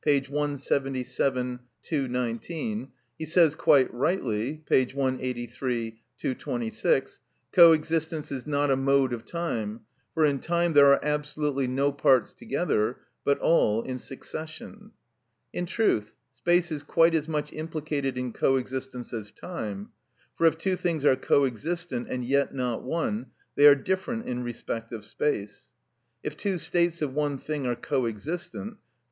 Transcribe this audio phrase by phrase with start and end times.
[0.03, 1.63] 177; V.
[1.83, 2.87] 219),
[3.19, 4.83] he says, quite rightly (p.
[4.91, 5.99] 183; V.
[6.17, 7.19] 226),
[7.51, 9.81] "Co existence is not a mode of time,
[10.15, 14.89] for in time there are absolutely no parts together, but all in succession."
[15.53, 19.89] In truth, space is quite as much implicated in co existence as time.
[20.35, 24.41] For if two things are co existent and yet not one, they are different in
[24.43, 25.73] respect of space;
[26.23, 28.77] if two states of one thing are co existent (_e.